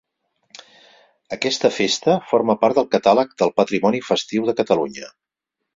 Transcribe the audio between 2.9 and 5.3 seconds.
Catàleg del Patrimoni Festiu de Catalunya.